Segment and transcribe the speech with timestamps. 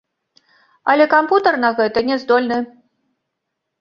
[0.93, 2.59] Але кампутар на гэта не здольны.